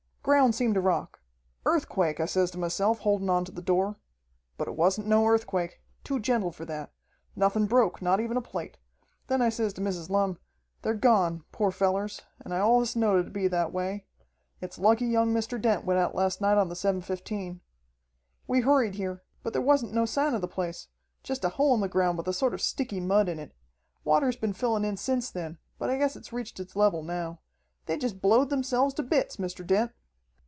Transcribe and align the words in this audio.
"Ground 0.23 0.53
seemed 0.53 0.75
to 0.75 0.81
rock. 0.81 1.19
Earthquake, 1.65 2.19
I 2.19 2.25
says 2.27 2.51
to 2.51 2.59
myself, 2.59 2.99
holdin' 2.99 3.27
on 3.27 3.43
to 3.45 3.51
the 3.51 3.59
door. 3.61 3.97
But 4.55 4.67
it 4.67 4.75
wasn't 4.75 5.07
no 5.07 5.25
earthquake. 5.25 5.81
Too 6.03 6.19
gentle 6.19 6.51
for 6.51 6.63
that. 6.65 6.91
Nothin' 7.35 7.65
broke, 7.65 8.03
not 8.03 8.19
even 8.19 8.37
a 8.37 8.41
plate. 8.41 8.77
Then 9.29 9.41
I 9.41 9.49
says 9.49 9.73
to 9.73 9.81
Mrs. 9.81 10.11
Lumm, 10.11 10.37
'They're 10.83 10.93
gone, 10.93 11.43
poor 11.51 11.71
fellers, 11.71 12.21
and 12.39 12.53
I 12.53 12.57
allus 12.59 12.95
knowed 12.95 13.19
it 13.19 13.23
would 13.23 13.33
be 13.33 13.47
that 13.47 13.73
way. 13.73 14.05
It's 14.61 14.77
lucky 14.77 15.07
young 15.07 15.33
Mr. 15.33 15.59
Dent 15.59 15.85
went 15.85 15.99
out 15.99 16.13
last 16.13 16.39
night 16.39 16.59
on 16.59 16.69
the 16.69 16.75
7.15.' 16.75 17.59
"We 18.45 18.59
hurried 18.59 18.93
here, 18.93 19.23
but 19.41 19.53
there 19.53 19.61
wasn't 19.63 19.91
no 19.93 20.05
sign 20.05 20.35
of 20.35 20.41
the 20.41 20.47
place, 20.47 20.87
jest 21.23 21.43
a 21.43 21.49
hole 21.49 21.73
on 21.73 21.81
the 21.81 21.89
ground 21.89 22.19
with 22.19 22.27
a 22.27 22.33
sort 22.33 22.53
of 22.53 22.61
sticky 22.61 22.99
mud 22.99 23.27
in 23.27 23.39
it. 23.39 23.55
Water's 24.03 24.35
been 24.37 24.53
fillin' 24.53 24.85
in 24.85 24.97
since 24.97 25.31
then, 25.31 25.57
but 25.79 25.89
I 25.89 25.97
guess 25.97 26.15
it's 26.15 26.31
reached 26.31 26.59
its 26.59 26.75
level 26.75 27.01
now. 27.01 27.39
They 27.87 27.97
jest 27.97 28.21
blowed 28.21 28.51
themselves 28.51 28.93
to 28.95 29.03
bits, 29.03 29.37
Mr. 29.37 29.65
Dent." 29.65 29.91